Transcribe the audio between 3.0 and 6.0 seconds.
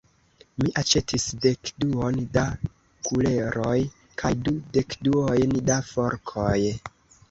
kuleroj kaj du dekduojn da